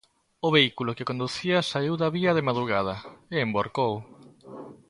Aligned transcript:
O 0.47 0.49
vehículo 0.57 0.95
que 0.97 1.09
conducía 1.09 1.67
saíu 1.71 1.93
da 2.01 2.09
vía 2.15 2.31
de 2.37 2.45
madrugada, 2.49 2.95
e 3.33 3.35
envorcou. 3.45 3.93